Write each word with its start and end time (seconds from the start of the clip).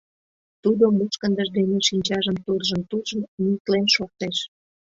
Тудо 0.63 0.83
мушкындыж 0.97 1.49
дене 1.57 1.77
шинчажым 1.87 2.37
туржын-туржын, 2.45 3.21
нюслен 3.43 3.85
шортеш. 3.95 4.37